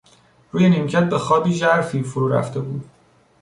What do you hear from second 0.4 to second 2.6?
روی نیمکت به خواب ژرفی فرو رفته